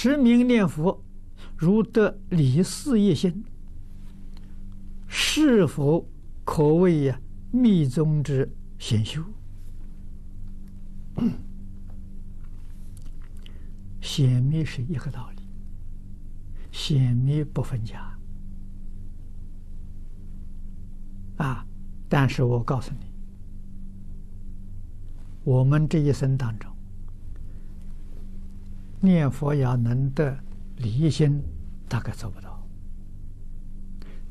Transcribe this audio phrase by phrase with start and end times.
[0.00, 1.02] 持名念佛，
[1.56, 3.44] 如得理事业心，
[5.08, 6.08] 是否
[6.44, 8.48] 可谓呀密宗之
[8.78, 9.20] 显修？
[14.00, 15.42] 显密是一个道理，
[16.70, 18.16] 显密不分家
[21.38, 21.66] 啊！
[22.08, 23.06] 但是我告诉你，
[25.42, 26.72] 我们这一生当中。
[29.00, 30.36] 念佛要能得
[30.76, 31.42] 离心，
[31.88, 32.50] 大概做不到；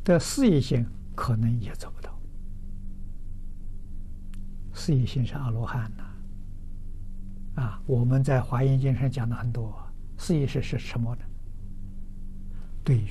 [0.03, 0.85] 得事业心，
[1.15, 2.17] 可能也做不到。
[4.73, 9.73] 事业心是阿罗汉呐，啊，我们在《华严经》上讲的很多。
[10.17, 11.21] 事业心是什么呢？
[12.83, 13.07] 对于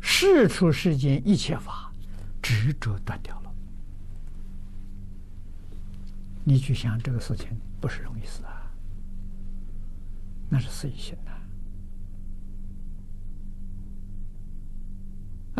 [0.00, 1.92] 世出世间一切法，
[2.42, 3.52] 执着断掉了。
[6.42, 7.48] 你去想这个事情，
[7.80, 8.59] 不是容易事啊。
[10.60, 11.32] 是随心呐！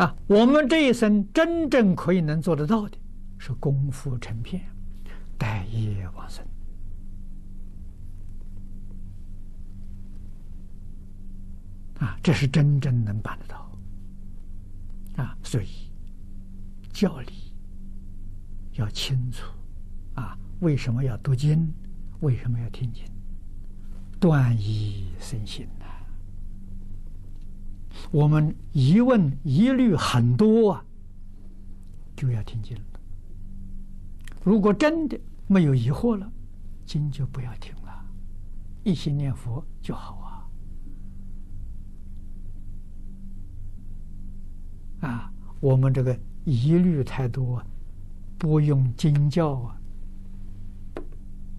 [0.03, 2.97] 啊，我们这一生真正可以能做得到的，
[3.37, 4.63] 是功夫成片，
[5.37, 6.45] 待业往生。
[11.99, 13.69] 啊，这是真正能办得到。
[15.17, 15.91] 啊，所以
[16.91, 17.53] 教理
[18.73, 19.45] 要清楚。
[20.15, 21.71] 啊，为什么要读经？
[22.21, 23.03] 为什么要听经？
[24.21, 25.85] 断疑生信呐！
[28.11, 30.85] 我们疑问疑虑很多啊，
[32.15, 32.83] 就要听经了。
[34.43, 36.31] 如果真的没有疑惑了，
[36.85, 38.05] 经就不要听了，
[38.83, 40.15] 一心念佛就好
[45.01, 45.09] 啊！
[45.09, 47.59] 啊，我们这个疑虑太多，
[48.37, 49.81] 不用经教啊，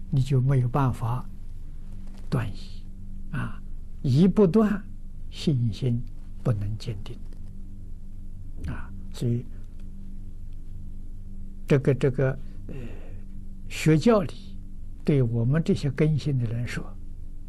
[0.09, 1.29] 你就没有办法。
[2.33, 2.83] 断疑
[3.29, 3.61] 啊，
[4.01, 4.83] 疑不断，
[5.29, 6.01] 信心
[6.41, 7.15] 不能坚定
[8.65, 9.45] 啊，所以
[11.67, 12.31] 这个这个
[12.69, 12.73] 呃，
[13.69, 14.33] 学教理
[15.05, 16.83] 对我们这些根性的人说，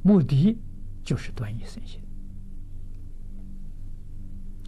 [0.02, 0.54] 目的
[1.02, 1.98] 就是断疑生信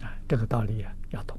[0.01, 1.37] 啊，这个道理啊要懂。